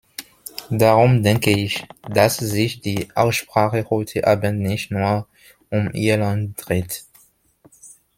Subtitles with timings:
[0.71, 5.27] Darum denke ich, dass sich die Aussprache heute Abend nicht nur
[5.69, 7.03] um Irland dreht.